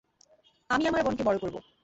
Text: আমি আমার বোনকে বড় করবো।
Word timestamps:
আমি 0.69 0.83
আমার 0.87 1.01
বোনকে 1.03 1.23
বড় 1.23 1.37
করবো। 1.37 1.59